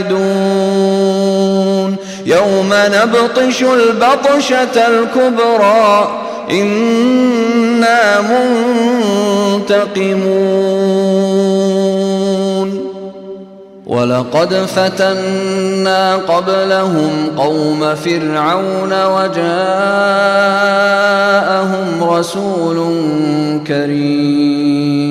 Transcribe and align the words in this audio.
عائدون 0.00 1.96
يوم 2.26 2.70
نبطش 2.72 3.62
البطشة 3.62 4.86
الكبرى 4.88 6.20
إنا 6.50 8.20
منتقمون. 9.60 10.40
ولقد 13.86 14.54
فتنا 14.54 16.16
قبلهم 16.16 17.30
قوم 17.36 17.94
فرعون 17.94 19.04
وجاءهم 19.06 19.44
رسول 22.02 22.78
كريم. 23.66 25.10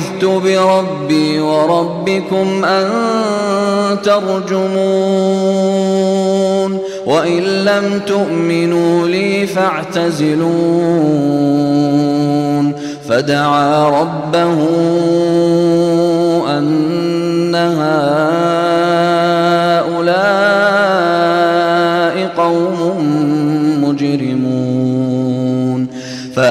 عذت 0.00 0.24
بربي 0.24 1.40
وربكم 1.40 2.64
أن 2.64 2.88
ترجمون 4.02 4.70
وإن 7.06 7.42
لم 7.42 8.00
تؤمنوا 8.06 9.06
لي 9.06 9.46
فاعتزلون 9.46 10.50
فدعا 13.08 13.88
ربه 13.88 14.68
أن 16.58 17.54
هؤلاء 17.54 18.39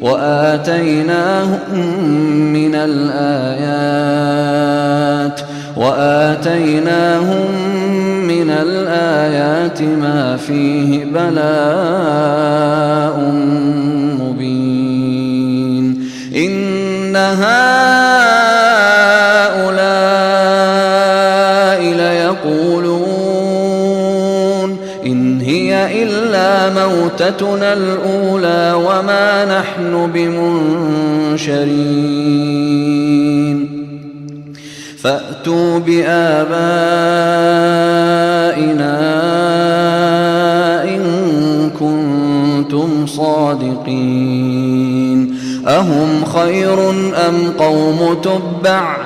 وآتيناهم 0.00 1.58
من 2.52 2.74
الآيات 2.74 4.26
وآتيناهم 5.76 7.50
من 8.28 8.50
الآيات 8.50 9.82
ما 9.82 10.36
فيه 10.36 11.04
بلاء 11.04 12.36
مبين. 14.20 16.06
إن 16.36 17.16
هؤلاء 17.16 17.56
ليقولون 21.82 23.05
إن 25.06 25.40
هي 25.40 26.02
إلا 26.02 26.70
موتتنا 26.86 27.72
الأولى 27.72 28.72
وما 28.76 29.58
نحن 29.58 30.10
بمنشرين. 30.14 31.66
فأتوا 34.98 35.78
بآبائنا 35.78 36.46
إن 40.84 41.02
كنتم 41.80 43.06
صادقين. 43.06 44.36
أهم 45.68 46.24
خير 46.24 46.90
أم 46.90 47.52
قوم 47.58 48.14
تبع 48.22 49.05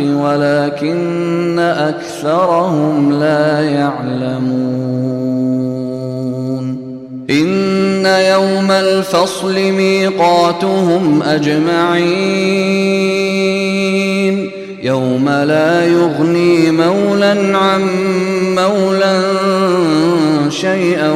ولكن 0.00 1.58
أكثرهم 1.58 3.12
لا 3.12 3.60
يعلمون. 3.60 4.96
إن 7.30 8.06
يوم 8.06 8.70
الفصل 8.70 9.54
ميقاتهم 9.54 11.22
أجمعين. 11.22 12.66
يوم 14.82 15.28
لا 15.28 15.86
يغني 15.86 16.70
مولا 16.70 17.58
عن 17.58 17.82
مولا 18.56 19.22
شيئا 20.50 21.10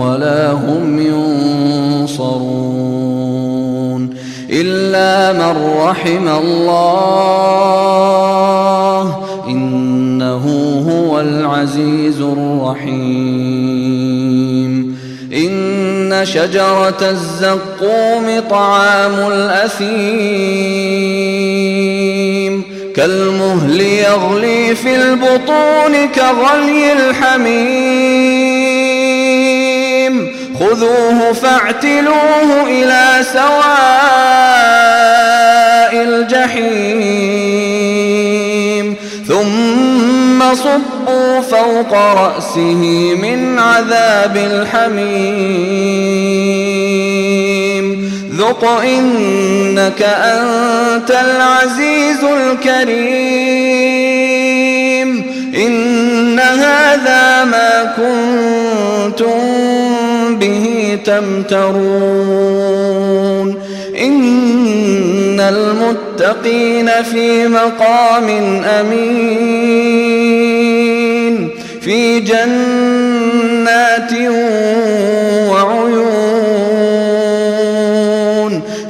ولا 0.00 0.52
هم 0.52 0.95
من 5.52 5.78
رحم 5.78 6.28
الله. 6.28 7.36
إنه 9.48 10.44
هو 10.88 11.20
العزيز 11.20 12.20
الرحيم. 12.20 12.96
إن 15.32 16.20
شجرة 16.24 16.96
الزقوم 17.02 18.42
طعام 18.50 19.14
الأثيم. 19.32 19.86
كالمهل 22.96 23.80
يغلي 23.80 24.74
في 24.74 24.96
البطون 24.96 26.08
كغلي 26.14 26.92
الحميم. 26.92 28.26
خذوه 30.60 31.32
فاعتلوه 31.32 32.62
إلى 32.68 33.24
سواء 33.32 34.85
الجحيم. 35.92 37.26
ثم 39.28 40.54
صبوا 40.54 41.40
فوق 41.40 41.92
رأسه 41.92 43.14
من 43.22 43.58
عذاب 43.58 44.36
الحميم. 44.36 45.56
ذق 48.38 48.64
إنك 48.64 50.02
أنت 50.02 51.10
العزيز 51.10 52.24
الكريم. 52.24 53.36
إن 55.56 56.40
هذا 56.40 57.44
ما 57.44 57.94
كنتم 57.96 59.36
به 60.36 60.98
تمترون. 61.04 62.85
المتقين 65.48 67.02
في 67.02 67.48
مقام 67.48 68.28
أمين 68.64 70.26
في 71.80 72.20
جنات 72.20 74.12
وعيون 75.50 76.36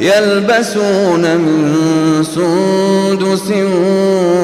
يلبسون 0.01 1.37
من 1.37 1.75
سندس 2.25 3.51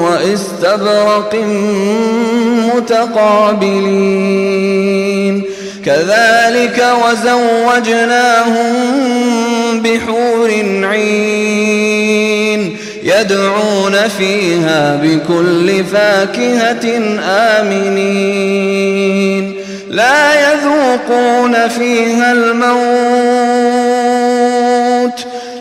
وإستبرق 0.03 1.35
متقابلين. 2.75 4.23
كذلك 5.85 6.85
وزوجناهم 7.03 8.63
بحور 9.81 10.49
عين 10.83 12.77
يدعون 13.03 14.07
فيها 14.17 14.95
بكل 15.03 15.83
فاكهة 15.83 17.01
آمنين. 17.59 18.83
لا 19.89 20.51
يذوقون 20.51 21.67
فيها 21.67 22.31
الموت 22.31 23.42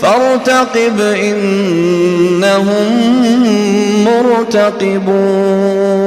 فارتقب 0.00 1.00
إنهم 1.00 2.64
مرتقبون. 4.04 5.97